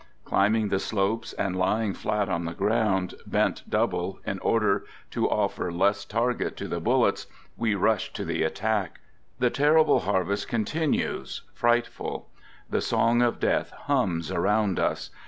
Climbing 0.25 0.69
the 0.69 0.79
slopes, 0.79 1.31
and 1.33 1.55
lying 1.55 1.93
flat 1.93 2.27
on 2.27 2.45
the 2.45 2.55
ground, 2.55 3.13
bent 3.27 3.61
double, 3.69 4.19
in 4.25 4.39
order 4.39 4.83
to 5.11 5.29
offer 5.29 5.71
less 5.71 6.05
target 6.05 6.57
to 6.57 6.67
the 6.67 6.79
bullets, 6.79 7.27
we 7.55 7.75
rush 7.75 8.11
to 8.13 8.25
the 8.25 8.41
attack! 8.41 8.99
The 9.37 9.51
terrible 9.51 9.99
harvest 9.99 10.47
continues, 10.47 11.43
frightful; 11.53 12.29
the 12.67 12.81
song 12.81 13.21
of 13.21 13.39
death 13.39 13.69
hums 13.85 14.31
around 14.31 14.79
us. 14.79 15.11